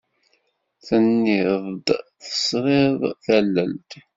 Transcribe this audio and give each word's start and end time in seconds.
Tenniḍ-d 0.85 1.87
tesriḍ 2.21 2.99
tallelt. 3.25 3.91